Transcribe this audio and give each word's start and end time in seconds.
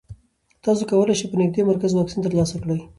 تاسو 0.65 0.81
کولی 0.91 1.13
شئ 1.19 1.27
په 1.29 1.35
نږدې 1.41 1.61
مرکز 1.69 1.91
واکسین 1.93 2.21
ترلاسه 2.25 2.55
کړئ. 2.63 2.79